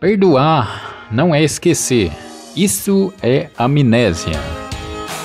Perdoar 0.00 1.08
não 1.10 1.34
é 1.34 1.42
esquecer, 1.42 2.12
isso 2.54 3.12
é 3.20 3.50
amnésia. 3.58 4.38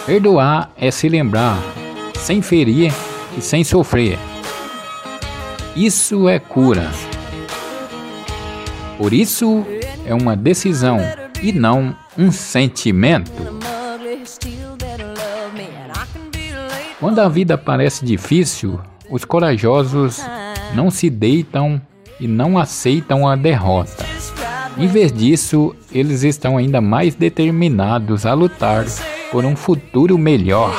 Perdoar 0.04 0.72
é 0.76 0.90
se 0.90 1.08
lembrar, 1.08 1.60
sem 2.16 2.42
ferir 2.42 2.92
e 3.38 3.42
sem 3.42 3.64
sofrer. 3.64 4.18
Isso 5.76 6.28
é 6.28 6.40
cura. 6.40 6.90
Por 8.98 9.14
isso, 9.14 9.64
é 10.08 10.16
uma 10.16 10.36
decisão 10.36 10.98
e 11.44 11.52
não 11.52 11.96
um 12.18 12.32
sentimento. 12.32 13.32
Quando 17.00 17.20
a 17.20 17.30
vida 17.30 17.60
parece 17.60 18.04
difícil, 18.04 18.80
os 19.08 19.24
corajosos 19.24 20.20
não 20.74 20.90
se 20.90 21.12
deitam 21.12 21.80
e 22.20 22.28
não 22.28 22.58
aceitam 22.58 23.28
a 23.28 23.36
derrota. 23.36 24.13
Em 24.78 24.88
vez 24.88 25.12
disso, 25.12 25.76
eles 25.92 26.24
estão 26.24 26.58
ainda 26.58 26.82
mais 26.82 27.14
determinados 27.14 28.26
a 28.26 28.34
lutar 28.34 28.86
por 29.32 29.46
um 29.46 29.56
futuro 29.56 30.18
melhor. 30.18 30.74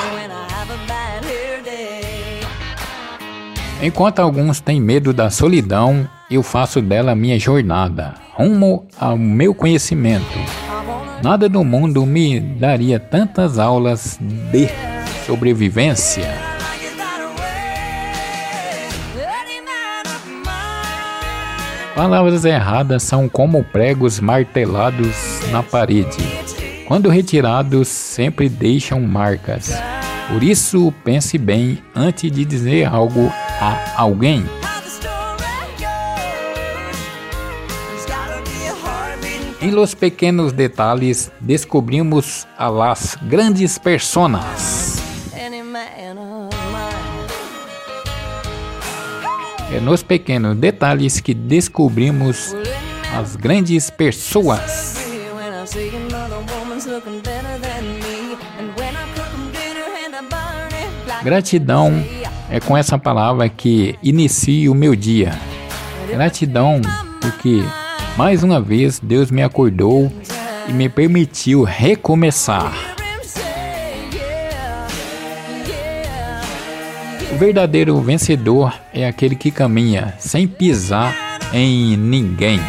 Enquanto 3.83 4.21
alguns 4.21 4.61
têm 4.61 4.81
medo 4.81 5.13
da 5.13 5.31
solidão, 5.31 6.09
eu 6.31 6.43
faço 6.43 6.81
dela 6.81 7.15
minha 7.15 7.39
jornada, 7.39 8.15
rumo 8.33 8.87
ao 8.99 9.17
meu 9.17 9.55
conhecimento. 9.55 10.39
Nada 11.23 11.49
do 11.49 11.63
mundo 11.63 12.05
me 12.05 12.41
daria 12.41 12.99
tantas 12.99 13.59
aulas 13.59 14.19
de 14.21 14.69
sobrevivência. 15.27 16.44
Palavras 21.95 22.45
erradas 22.45 23.05
são 23.05 23.29
como 23.29 23.63
pregos 23.63 24.19
martelados 24.19 25.17
na 25.53 25.63
parede. 25.63 26.19
Quando 26.89 27.09
retirados, 27.09 27.87
sempre 27.87 28.49
deixam 28.49 29.01
marcas. 29.01 29.73
Por 30.29 30.43
isso, 30.43 30.93
pense 31.05 31.39
bem 31.39 31.79
antes 31.95 32.33
de 32.33 32.45
dizer 32.45 32.87
algo 32.87 33.33
a 33.61 34.01
alguém. 34.03 34.45
Em 39.63 39.71
los 39.71 39.95
pequenos 39.95 40.53
detalhes, 40.53 41.31
descobrimos 41.41 42.45
a 42.59 42.69
las 42.69 43.17
grandes 43.23 43.79
personas. 43.79 44.95
É 49.73 49.81
nos 49.81 50.03
pequenos 50.03 50.57
detalhes 50.57 51.21
que 51.21 51.35
descobrimos 51.35 52.55
as 53.17 53.37
grandes 53.37 53.91
pessoas. 53.91 54.97
Gratidão 61.23 62.05
é 62.51 62.61
com 62.61 62.77
essa 62.77 62.99
palavra 62.99 63.49
que 63.49 63.97
inicio 64.03 64.73
o 64.73 64.75
meu 64.75 64.95
dia. 64.95 65.33
Gratidão 66.09 66.81
porque 67.21 67.63
mais 68.17 68.43
uma 68.43 68.61
vez 68.61 69.01
Deus 69.01 69.31
me 69.31 69.43
acordou 69.43 70.13
e 70.69 70.73
me 70.73 70.89
permitiu 70.89 71.63
recomeçar. 71.63 72.95
O 77.35 77.37
verdadeiro 77.37 78.01
vencedor 78.01 78.73
é 78.93 79.09
aquele 79.09 79.35
que 79.35 79.51
caminha 79.51 80.15
sem 80.21 80.47
pisar 80.47 81.13
em 81.53 81.97
ninguém. 81.97 82.61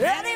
Any 0.00 0.33